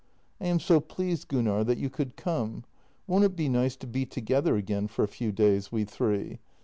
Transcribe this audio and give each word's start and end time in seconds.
"I 0.41 0.47
am 0.47 0.59
so 0.59 0.79
pleased, 0.79 1.27
Gunnar, 1.27 1.63
that 1.63 1.77
you 1.77 1.87
could 1.87 2.15
come. 2.15 2.63
Won't 3.05 3.23
it 3.23 3.35
be 3.35 3.47
nice 3.47 3.75
to 3.75 3.85
be 3.85 4.03
together 4.07 4.55
again 4.55 4.87
for 4.87 5.03
a 5.03 5.07
few 5.07 5.31
days, 5.31 5.71
we 5.71 5.85
three? 5.85 6.39